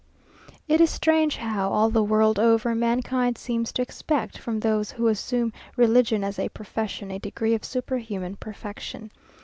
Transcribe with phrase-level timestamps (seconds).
[0.67, 5.07] It is strange how, all the world over, mankind seems to expect from those who
[5.09, 9.11] assume religion as a profession a degree of superhuman perfection.